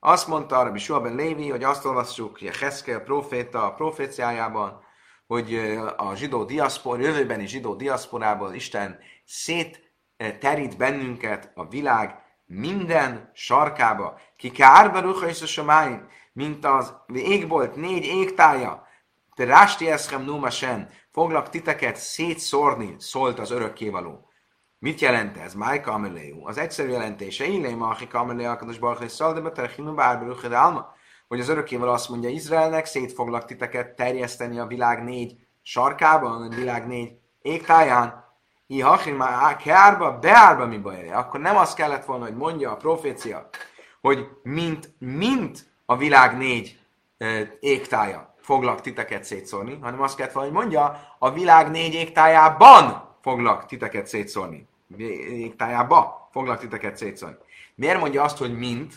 [0.00, 4.82] Azt mondta arra Bisua ben Lévi, hogy azt olvassuk, hogy a Heszkel proféta a proféciájában,
[5.26, 5.54] hogy
[5.96, 9.92] a zsidó diaszpor, jövőbeni zsidó diaszporából Isten szét
[10.40, 12.19] terít bennünket a világ
[12.52, 14.18] minden sarkába.
[14.36, 18.86] Ki kárba ruha és a samáin, mint az égbolt négy égtája.
[19.34, 24.28] Te rásti eszem numasen, foglak titeket szétszórni, szólt az örökkévaló.
[24.78, 25.54] Mit jelent ez?
[25.54, 26.46] Májka Ameleu.
[26.46, 30.94] Az egyszerű jelentése, illé Machika Ameleu, Akados Baruch és Szaldebe, Terchinu Bárbaruch Alma.
[31.28, 36.54] Hogy az örökkévaló azt mondja Izraelnek, szét foglak titeket terjeszteni a világ négy sarkában, a
[36.54, 38.29] világ négy égtáján,
[38.70, 42.76] hi hachin már keárba, beárba mi baj, akkor nem az kellett volna, hogy mondja a
[42.76, 43.48] profécia,
[44.00, 46.78] hogy mint, mint a világ négy
[47.60, 53.66] égtája foglak titeket szétszórni, hanem azt kellett volna, hogy mondja, a világ négy égtájában foglak
[53.66, 54.68] titeket szétszórni.
[55.28, 57.36] Égtájába foglak titeket szétszórni.
[57.74, 58.96] Miért mondja azt, hogy mint?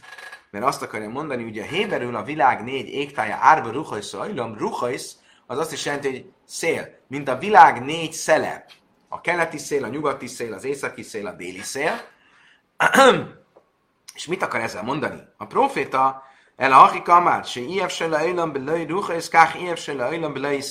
[0.52, 5.58] Mert azt akarja mondani, ugye héberül a világ négy égtája árba ruhajsz, ajlom, ruhajsz, az
[5.58, 8.66] azt is jelenti, hogy szél, mint a világ négy szele.
[9.14, 12.02] A keleti szél, a nyugati szél, az északi szél, a déli szél.
[14.16, 15.22] És mit akar ezzel mondani?
[15.38, 16.24] A proféta
[16.56, 20.62] el a hachika már, se ijev se le öjlöm belőj ruhajsz, kách ijev se belőj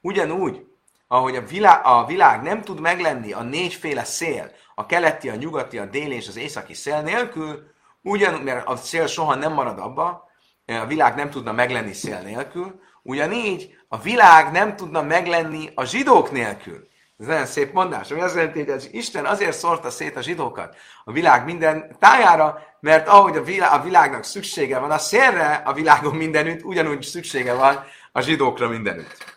[0.00, 0.66] Ugyanúgy,
[1.08, 5.78] ahogy a világ, a világ nem tud meglenni a négyféle szél, a keleti, a nyugati,
[5.78, 7.70] a déli és az északi szél nélkül,
[8.02, 10.30] ugyanúgy, mert a szél soha nem marad abba,
[10.66, 16.30] a világ nem tudna meglenni szél nélkül, ugyanígy a világ nem tudna meglenni a zsidók
[16.30, 16.88] nélkül.
[17.18, 20.76] Ez nagyon szép mondás, ami azt jelenti, hogy az Isten azért szórta szét a zsidókat
[21.04, 25.72] a világ minden tájára, mert ahogy a, világ, a világnak szüksége van a szélre a
[25.72, 29.36] világon mindenütt, ugyanúgy szüksége van a zsidókra mindenütt.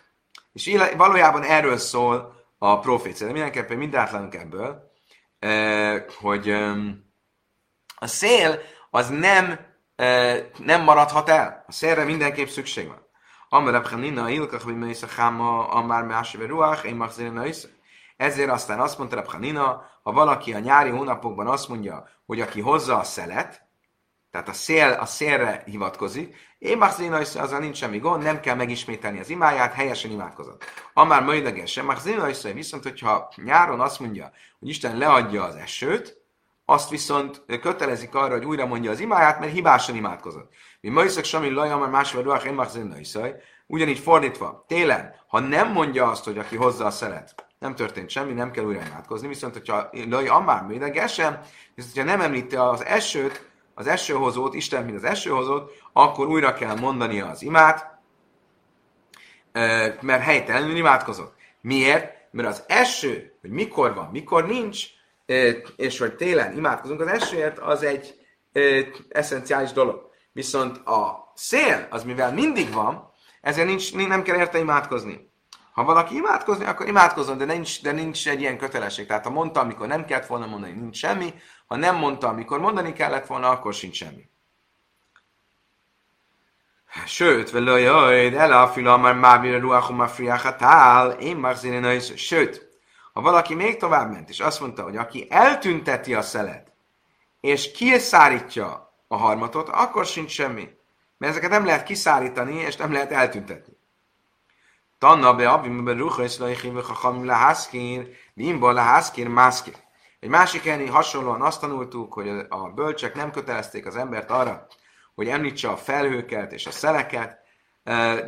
[0.52, 3.26] És valójában erről szól a profécia.
[3.26, 4.90] De mindenképpen mindent ebből,
[5.38, 6.50] eh, hogy
[7.96, 9.58] a szél az nem,
[9.96, 11.64] eh, nem maradhat el.
[11.66, 13.10] A szélre mindenképp szükség van.
[13.54, 17.44] Amar Abchanina, Ilkach, hogy Meisza Cháma, Amár Másive Ruach, én Machzirina
[18.16, 22.98] Ezért aztán azt mondta Abchanina, ha valaki a nyári hónapokban azt mondja, hogy aki hozza
[22.98, 23.66] a szelet,
[24.30, 29.18] tehát a, szél, a szélre hivatkozik, én Machzina azzal nincs semmi gond, nem kell megismételni
[29.18, 30.64] az imáját, helyesen imádkozott.
[30.92, 36.22] Amár möjdegesen, Machzina viszont, hogyha nyáron azt mondja, hogy Isten leadja az esőt,
[36.64, 40.52] azt viszont kötelezik arra, hogy újra mondja az imáját, mert hibásan imádkozott.
[40.82, 46.10] Mi Maiszak Sami Laja, mert más vagy ruach, én Ugyanígy fordítva, télen, ha nem mondja
[46.10, 49.90] azt, hogy aki hozza a szelet, nem történt semmi, nem kell újra imádkozni, viszont hogyha
[50.08, 51.40] Laj Amár médegesen,
[51.74, 56.74] viszont hogyha nem említi az esőt, az esőhozót, Isten, mint az esőhozót, akkor újra kell
[56.74, 57.98] mondania az imát,
[60.00, 61.34] mert helytelenül imádkozott.
[61.60, 62.14] Miért?
[62.30, 64.86] Mert az eső, hogy mikor van, mikor nincs,
[65.76, 68.14] és hogy télen imádkozunk az esőért, az egy
[69.08, 70.10] eszenciális dolog.
[70.32, 75.30] Viszont a szél, az mivel mindig van, ezért nincs, nem kell érte imádkozni.
[75.72, 79.06] Ha valaki imádkozni, akkor imádkozzon, de nincs, de nincs egy ilyen kötelesség.
[79.06, 81.34] Tehát ha mondta, amikor nem kellett volna mondani, nincs semmi.
[81.66, 84.30] Ha nem mondta, amikor mondani kellett volna, akkor sincs semmi.
[87.06, 91.56] Sőt, vele jaj, el a fila, már mábire ruachum a friachatál, én már
[92.16, 92.68] Sőt,
[93.12, 96.72] ha valaki még tovább ment, és azt mondta, hogy aki eltünteti a szelet,
[97.40, 100.68] és kiszárítja a harmatot, akkor sincs semmi.
[101.18, 103.76] Mert ezeket nem lehet kiszárítani, és nem lehet eltüntetni.
[104.98, 109.76] Tanna be abim be ruha és laichim vechachamim lehaszkír, bimba lehaszkír mászkír.
[110.20, 114.66] Egy másik ennél hasonlóan azt tanultuk, hogy a bölcsek nem kötelezték az embert arra,
[115.14, 117.38] hogy említse a felhőket és a szeleket,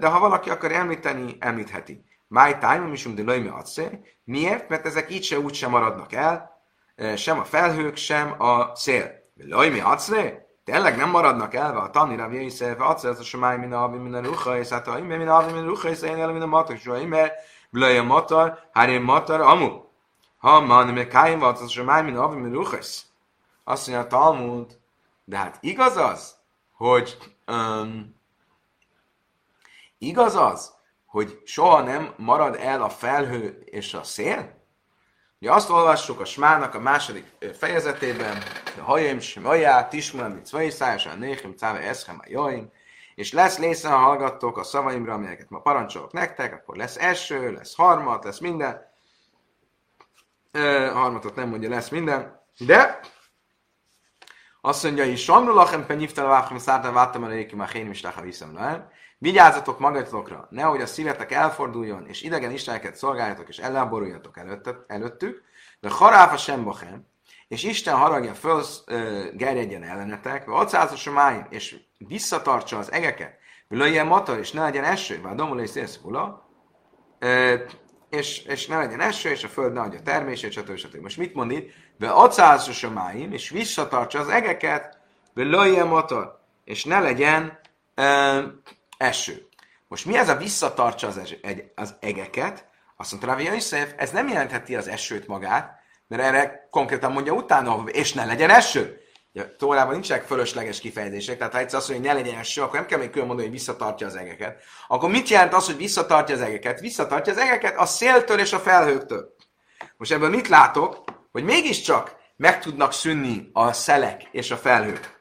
[0.01, 2.05] de ha valaki akar említeni, említheti.
[2.29, 3.63] My time, misum de löjme
[4.25, 4.69] Miért?
[4.69, 6.63] Mert ezek így se úgy sem maradnak el,
[7.17, 9.23] sem a felhők, sem a szél.
[9.37, 10.44] Löjme adszé?
[10.65, 14.21] Tényleg nem maradnak el, a tani Rav Yisef, acel a somály min avi min a
[14.21, 16.47] rucha, és hát a ime min avi min a rucha, és én el min a
[16.47, 17.33] matar, és a ime
[17.99, 19.83] a matar, hárén matar, amu.
[20.39, 22.79] Ha man, me káim volt, az a somály min avi min rucha,
[23.65, 24.79] azt mondja a Talmud,
[25.25, 26.37] de hát igaz az,
[26.73, 28.15] hogy um,
[29.99, 30.75] igaz az,
[31.07, 34.64] hogy soha nem marad el a felhő és a szél?
[35.45, 37.27] Ugye azt olvassuk a Smának a második
[37.59, 38.43] fejezetében,
[38.79, 42.71] a hajaim sem ajá, tismulam, mit szvaiszájásán, néhem, cáve, eszhem, a jaim,
[43.15, 47.75] és lesz lészen, ha hallgattok a szavaimra, amelyeket ma parancsolok nektek, akkor lesz első, lesz
[47.75, 48.93] harmad, lesz minden.
[50.53, 52.41] E, harmatot nem mondja, lesz minden.
[52.59, 53.01] De
[54.61, 58.55] azt mondja, hogy Samru lachem penyiftel váchem szártán váttam a réki, már én is viszem
[58.55, 58.91] le.
[59.19, 65.43] Vigyázzatok magatokra, nehogy a szívetek elforduljon, és idegen isteneket szolgáljatok, és elláboruljatok előtt, előttük,
[65.81, 67.07] de haráfa sem bachem,
[67.49, 68.63] és Isten haragja föl,
[69.33, 70.69] gerjedjen ellenetek, vagy
[71.07, 75.71] a máim, és visszatartsa az egeket, ilyen matar, és ne legyen eső, vagy domol és
[75.71, 76.49] szélszfula,
[78.11, 80.77] és, és ne legyen eső, és a föld ne adja termését, stb.
[80.77, 81.03] stb.
[81.03, 81.73] Most mit mond itt?
[81.99, 82.11] Ve
[82.83, 84.99] a máim, és visszatartsa az egeket,
[85.67, 87.59] ilyen matar, és ne legyen
[88.97, 89.49] eső.
[89.89, 92.69] Most mi ez a visszatartsa az, egy, az egeket?
[92.97, 95.79] Azt mondta Ravi Yosef, ez nem jelentheti az esőt magát,
[96.09, 98.99] mert erre konkrétan mondja utána, és ne legyen eső.
[99.33, 102.79] Ja, Tórában nincsenek fölösleges kifejezések, tehát ha egyszer azt mondja, hogy ne legyen eső, akkor
[102.79, 104.63] nem kell még külön mondani, hogy visszatartja az egeket.
[104.89, 106.81] Akkor mit jelent az, hogy visszatartja az egeket?
[106.81, 109.35] Visszatartja az egeket a széltől és a felhőktől.
[109.97, 111.05] Most ebből mit látok?
[111.33, 115.14] Hogy mégiscsak meg tudnak szűnni a szelek és a felhők.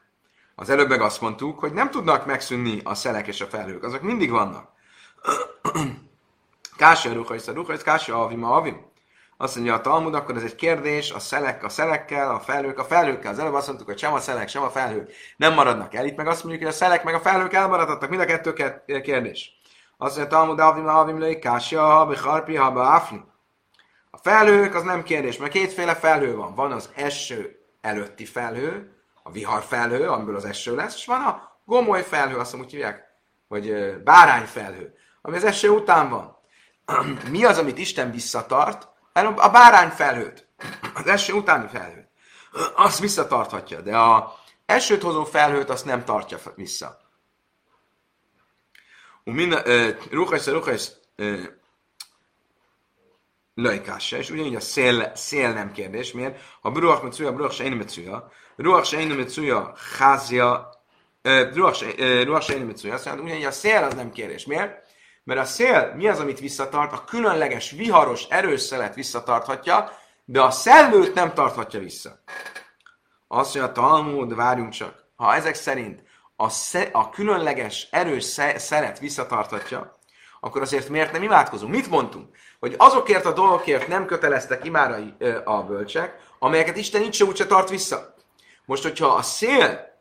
[0.54, 4.02] Az előbb meg azt mondtuk, hogy nem tudnak megszűnni a szelek és a felhők, azok
[4.02, 4.68] mindig vannak.
[6.76, 8.92] Kási a ruhajsz, ruhajsz, kási a avim, avim.
[9.36, 12.84] Azt mondja a Talmud, akkor ez egy kérdés, a szelek a szelekkel, a felhők a
[12.84, 13.32] felhőkkel.
[13.32, 16.06] Az előbb azt mondtuk, hogy sem a szelek, sem a felhők nem maradnak el.
[16.06, 18.10] Itt meg azt mondjuk, hogy a szelek meg a felhők elmaradhatnak.
[18.10, 18.52] Mind a kettő
[19.00, 19.52] kérdés.
[19.96, 23.20] Azt mondja a Talmud, avim, avim, lőj, kási a habi, harpi, haba, afli.
[24.10, 26.54] A felhők az nem kérdés, mert kétféle felhő van.
[26.54, 28.93] Van az eső előtti felhő,
[29.26, 33.04] a vihar felhő, amiből az eső lesz, és van a gomoly felhő, azt úgy hívják,
[33.48, 36.38] vagy bárány felhő, ami az eső után van.
[37.30, 38.88] Mi az, amit Isten visszatart?
[39.36, 40.48] A bárány felhőt,
[40.94, 42.08] az eső utáni felhőt.
[42.86, 44.34] Azt visszatarthatja, de a
[44.66, 47.00] esőt hozó felhőt azt nem tartja vissza.
[50.10, 50.92] Ruhajsz, ruhajsz,
[53.54, 56.12] lajkása, és ugyanígy a szél, szél nem kérdés.
[56.12, 56.40] Miért?
[56.60, 60.70] Ha bruach metzuja, bruach se én metzuja, ruach se én metzuja, házja,
[61.52, 61.78] ruach
[62.40, 64.46] se én metzuja, azt mondja, ugyanígy a szél az nem kérdés.
[64.46, 64.82] Miért?
[65.24, 66.92] Mert a szél mi az, amit visszatart?
[66.92, 69.90] A különleges, viharos, erős szelet visszatarthatja,
[70.24, 72.22] de a szellőt nem tarthatja vissza.
[73.28, 75.04] Azt mondja, Talmud, várjunk csak.
[75.16, 76.02] Ha ezek szerint
[76.36, 78.24] a, sze, a különleges, erős
[78.56, 79.98] szeret visszatarthatja,
[80.40, 81.72] akkor azért miért nem imádkozunk?
[81.72, 82.36] Mit mondtunk?
[82.64, 84.96] Hogy azokért a dolgokért nem köteleztek imára
[85.44, 88.14] a bölcsek, amelyeket Isten így se úgyse tart vissza.
[88.64, 89.98] Most, hogyha a szél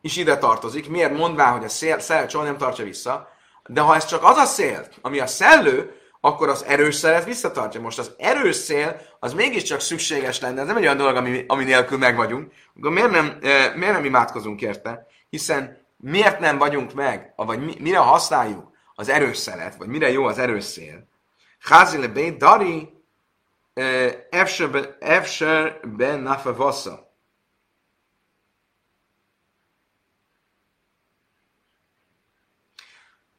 [0.00, 3.28] is ide tartozik, miért mondván, hogy a szél, szél soha nem tartja vissza,
[3.66, 7.80] de ha ez csak az a szél, ami a szellő, akkor az erős szélet visszatartja.
[7.80, 11.64] Most az erős szél, az mégiscsak szükséges lenne, ez nem egy olyan dolog, ami, ami
[11.64, 13.38] nélkül meg vagyunk, akkor miért nem,
[13.74, 15.06] miért nem imádkozunk érte?
[15.30, 20.38] Hiszen miért nem vagyunk meg, vagy mire használjuk az erős szelet, vagy mire jó az
[20.38, 21.14] erős szél?
[21.58, 23.04] Házi le bét dari
[25.00, 27.04] efser ben nafa vassa.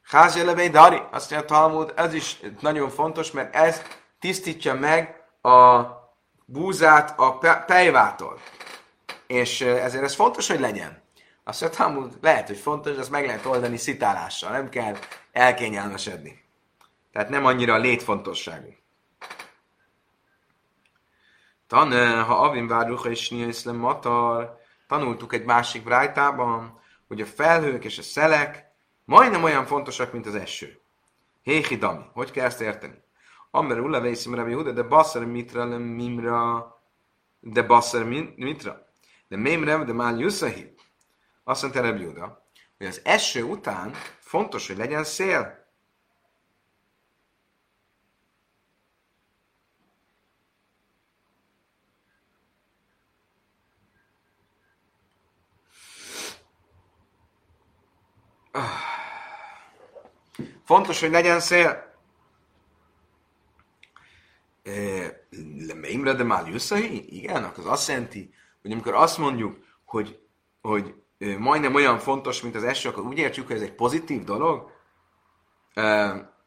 [0.02, 3.82] Házi le dari, azt mondja a Talmud, ez is nagyon fontos, mert ez
[4.20, 5.82] tisztítja meg a
[6.46, 8.40] búzát a pejvától.
[9.28, 11.04] És ezért ez fontos, hogy legyen.
[11.44, 14.98] Azt mondja, Talmud lehet, hogy fontos, de ezt meg lehet oldani szitálással, nem kell
[15.32, 16.46] elkényelmesedni.
[17.18, 18.74] Tehát nem annyira létfontosságú.
[21.68, 21.92] Tan,
[22.24, 28.02] ha Avin várjuk és Nieszlem Matar, tanultuk egy másik brájtában, hogy a felhők és a
[28.02, 28.72] szelek
[29.06, 30.80] majdnem olyan fontosak, mint az eső.
[31.42, 32.04] Héhi Dami.
[32.14, 33.04] Hogy kell ezt érteni?
[33.52, 36.80] Amber ulla vészim Rabbi de basszer mitra le mimra,
[37.40, 38.04] de basszer
[38.36, 38.86] mitra,
[39.28, 40.74] de mémre, de már Yuszahi.
[41.44, 42.04] Azt mondta Rabbi
[42.78, 45.67] hogy az eső után fontos, hogy legyen szél.
[60.68, 61.94] Fontos, hogy legyen szél.
[65.68, 66.48] Lemeimre de már
[67.08, 70.20] Igen, akkor az azt jelenti, hogy amikor azt mondjuk, hogy,
[70.62, 70.94] hogy
[71.38, 74.72] majdnem olyan fontos, mint az eső, akkor úgy értjük, hogy ez egy pozitív dolog,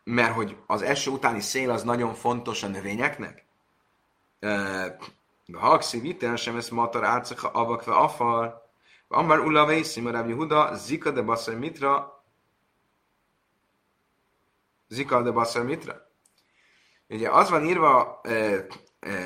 [0.04, 3.44] mert hogy az eső utáni szél az nagyon fontos a növényeknek.
[5.52, 8.68] Hakszi vitel sem ezt matar átszaka avakve afar,
[9.12, 10.00] Amar ulla vészi,
[10.33, 12.19] Huda, zika de basszai mitra,
[14.92, 15.94] Zika de Basar Mitra.
[17.09, 18.31] Ugye az van írva e,
[19.00, 19.16] e,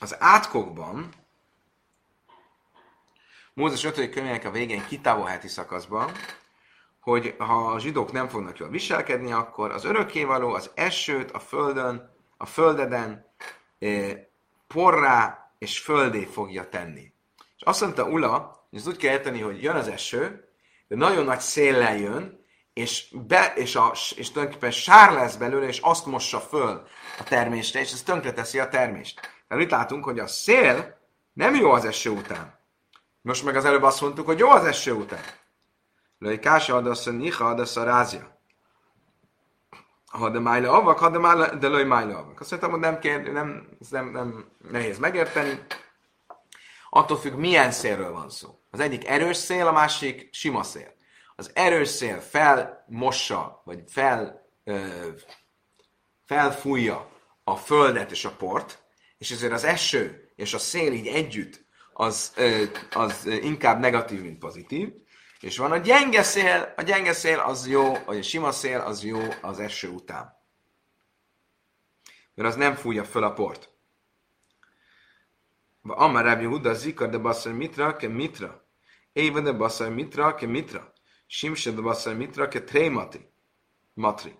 [0.00, 1.08] az átkokban,
[3.52, 4.10] Mózes 5.
[4.10, 6.10] könyvének a végén kitávolháti szakaszban,
[7.00, 12.10] hogy ha a zsidók nem fognak jól viselkedni, akkor az örökkévaló az esőt a földön,
[12.36, 13.26] a földeden
[13.78, 13.88] e,
[14.66, 17.12] porrá és földé fogja tenni.
[17.56, 20.48] És azt mondta Ula, hogy ezt úgy kell érteni, hogy jön az eső,
[20.88, 22.43] de nagyon nagy széllel jön,
[22.74, 26.86] és, be, és, a, és tulajdonképpen sár lesz belőle, és azt mossa föl
[27.18, 29.20] a termésre, és ez tönkreteszi a termést.
[29.48, 31.00] Mert itt látunk, hogy a szél
[31.32, 32.58] nem jó az eső után.
[33.20, 35.24] Most meg az előbb azt mondtuk, hogy jó az eső után.
[36.18, 38.38] Lőj kása adasz a niha adasz a rázia.
[40.06, 42.40] Ha de májle avak, ha de, májle, de lőj májle avak.
[42.40, 45.66] Azt mondtam, hogy nem, kér, nem, nem, nem nehéz megérteni.
[46.90, 48.58] Attól függ, milyen szélről van szó.
[48.70, 50.94] Az egyik erős szél, a másik sima szél
[51.36, 55.08] az erős szél felmossa, vagy fel, ö,
[56.24, 57.10] felfújja
[57.44, 58.84] a földet és a port,
[59.18, 64.38] és ezért az eső és a szél így együtt az, ö, az inkább negatív, mint
[64.38, 64.92] pozitív.
[65.40, 69.04] És van a gyenge szél, a gyenge szél az jó, vagy a sima szél az
[69.04, 70.42] jó az eső után.
[72.34, 73.70] Mert az nem fújja föl a port.
[75.82, 78.64] Amar Rabbi Huda zikar de basszar mitra ke mitra.
[79.12, 80.92] Éva de basszar mitra ke mitra.
[81.36, 83.28] Simse de basszar mitra ke trémati.
[83.94, 84.38] Matri.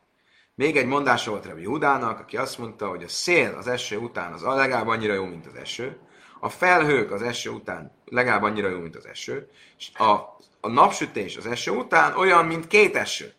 [0.55, 4.33] Még egy mondása volt Rabbi Hudának, aki azt mondta, hogy a szél az eső után
[4.33, 5.99] az legalább annyira jó, mint az eső,
[6.41, 10.13] a felhők az eső után legalább annyira jó, mint az eső, és a,
[10.61, 13.35] a napsütés az eső után olyan, mint két eső.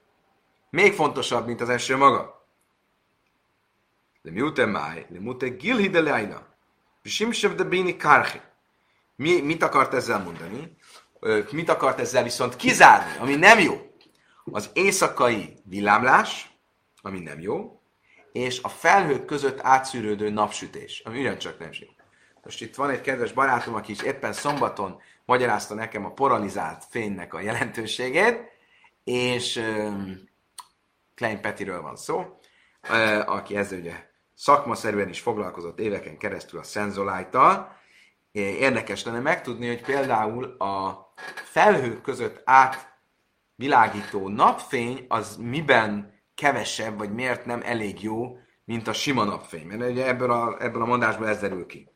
[0.70, 2.48] Még fontosabb, mint az eső maga.
[4.22, 6.48] De miute máj, de miute gilhi de leina.
[7.04, 8.42] Simsev de bini karchi.
[9.16, 10.78] Mi, mit akart ezzel mondani?
[11.52, 13.74] Mit akart ezzel viszont kizárni, ami nem jó?
[14.44, 16.58] Az éjszakai villámlás,
[17.02, 17.82] ami nem jó,
[18.32, 21.88] és a felhők között átszűrődő napsütés, ami ugyancsak nem jó.
[22.44, 27.34] Most itt van egy kedves barátom, aki is éppen szombaton magyarázta nekem a poralizált fénynek
[27.34, 28.40] a jelentőségét,
[29.04, 30.20] és um,
[31.16, 32.40] Klein Petiről van szó,
[32.90, 37.78] uh, aki ezzel ugye szakmaszerűen is foglalkozott éveken keresztül a szenzolájtal.
[38.32, 41.05] Érdekes lenne megtudni, hogy például a
[41.36, 49.24] felhők között átvilágító napfény az miben kevesebb, vagy miért nem elég jó, mint a sima
[49.24, 49.68] napfény.
[49.68, 51.90] Mert ugye ebből a, ebből a mondásból ez derül ki.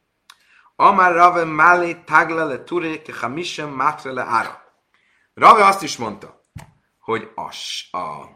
[0.76, 4.62] Amár Rave Mali Tagla le Ture ke Hamishem Matre le Ara.
[5.34, 6.42] Rave azt is mondta,
[7.00, 7.54] hogy a,
[7.98, 8.30] a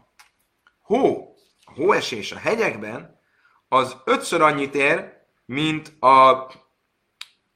[0.80, 3.20] hó, a hóesés a hegyekben
[3.68, 5.12] az ötször annyit ér,
[5.44, 6.46] mint a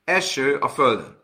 [0.05, 1.18] eső a földön.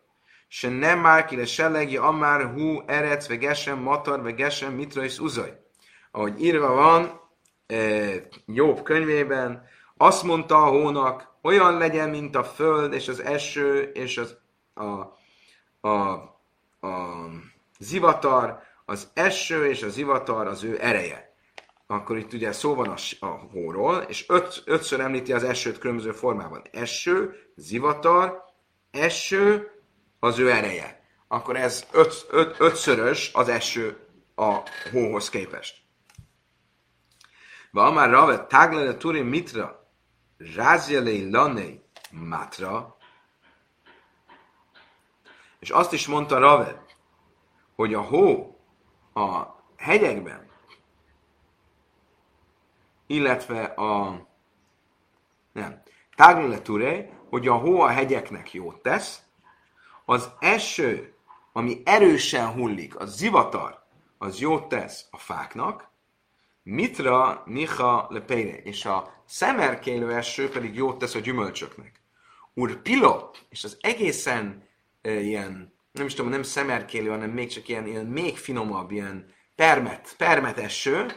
[0.56, 5.60] Se nem már kire sellegi, amár hú, erec, vegesem, matar, vegesem, mitra és uzaj.
[6.10, 7.20] Ahogy írva van
[7.66, 7.76] e,
[8.46, 9.64] Jobb könyvében,
[9.96, 14.36] azt mondta a hónak, olyan legyen, mint a föld, és az eső, és az,
[14.74, 15.18] a,
[15.88, 16.12] a,
[16.80, 17.28] a
[17.78, 21.32] zivatar, az eső és a zivatar az ő ereje
[21.86, 26.12] akkor itt ugye szó van a, a hóról, és öt, ötször említi az esőt különböző
[26.12, 26.62] formában.
[26.72, 28.42] Eső, zivatar,
[28.90, 29.73] eső,
[30.24, 31.02] az ő ereje.
[31.28, 34.58] Akkor ez öt, öt, ötszörös az eső a
[34.90, 35.82] hóhoz képest.
[37.70, 39.88] Va már rave taglele turi mitra,
[40.54, 42.96] rázjelei lanei matra,
[45.58, 46.84] és azt is mondta Rave,
[47.76, 48.58] hogy a hó
[49.14, 49.46] a
[49.76, 50.44] hegyekben
[53.06, 54.26] illetve a
[55.52, 55.82] nem,
[56.16, 59.23] Tagle Ture, hogy a hó a hegyeknek jót tesz,
[60.04, 61.14] az eső,
[61.52, 63.82] ami erősen hullik, a zivatar,
[64.18, 65.92] az jót tesz a fáknak,
[66.62, 72.00] Mitra Niha Lepeire, és a szemerkélő eső pedig jót tesz a gyümölcsöknek.
[72.54, 74.68] Ur Pilo, és az egészen
[75.02, 79.34] e, ilyen, nem is tudom, nem szemerkélő, hanem még csak ilyen, ilyen még finomabb, ilyen
[79.54, 81.12] permet, permet eső,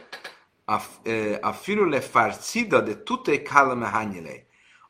[1.40, 4.32] a firule farcida de tutte kalame hanyele.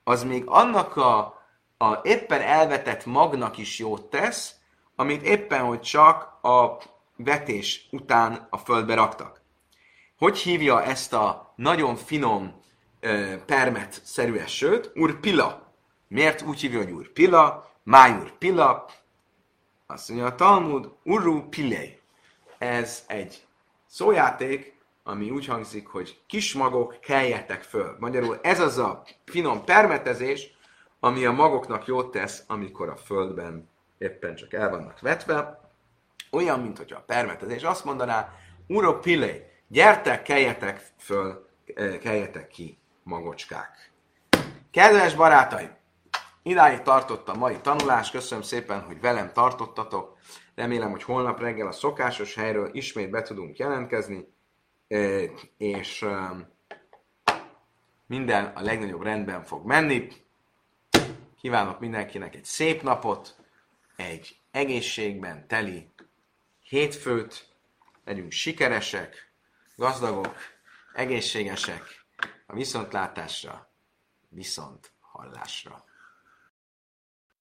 [0.05, 1.38] Az még annak a,
[1.79, 4.55] a éppen elvetett magnak is jót tesz,
[4.97, 6.79] amit éppen, hogy csak a
[7.17, 9.41] vetés után a földbe raktak.
[10.19, 12.61] Hogy hívja ezt a nagyon finom
[13.47, 14.91] permet-szerű esőt?
[14.95, 15.73] Urpila.
[16.09, 17.71] Miért úgy hívja, hogy urpila?
[17.83, 18.87] Májur pila.
[19.87, 22.01] Azt mondja a Talmud, uru pilei.
[22.59, 23.47] Ez egy
[23.87, 27.97] szójáték, ami úgy hangzik, hogy kis magok, keljetek föl.
[27.99, 30.58] Magyarul ez az a finom permetezés,
[31.01, 33.69] ami a magoknak jót tesz, amikor a földben
[33.99, 35.61] éppen csak el vannak vetve.
[36.31, 38.33] Olyan, mint hogyha a permetezés azt mondaná,
[38.67, 43.93] Uro Pillé, gyertek, keljetek föl, eh, keljetek ki, magocskák.
[44.71, 45.77] Kedves barátaim!
[46.43, 50.17] Idáig tartott a mai tanulás, köszönöm szépen, hogy velem tartottatok.
[50.55, 54.29] Remélem, hogy holnap reggel a szokásos helyről ismét be tudunk jelentkezni
[55.57, 56.07] és
[58.07, 60.09] minden a legnagyobb rendben fog menni.
[61.41, 63.37] Kívánok mindenkinek egy szép napot,
[63.97, 65.89] egy egészségben teli
[66.63, 67.49] hétfőt,
[68.05, 69.33] legyünk sikeresek,
[69.77, 70.37] gazdagok,
[70.95, 72.05] egészségesek,
[72.47, 73.71] a viszontlátásra,
[74.29, 75.85] viszont hallásra.